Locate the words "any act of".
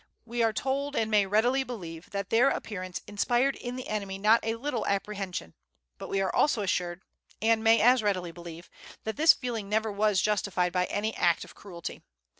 10.85-11.53